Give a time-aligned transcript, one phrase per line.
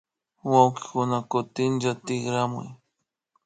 [0.51, 2.67] Wawkikuna kutinlla tikramun